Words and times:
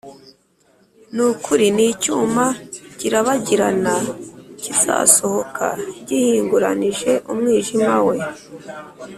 ni 1.13 1.21
ukuri 1.31 1.67
n’icyuma 1.77 2.45
kirabagirana 2.97 3.95
kizasohoka 4.61 5.67
gihinguranije 6.07 7.11
umwijima 7.31 7.95
we, 8.07 8.17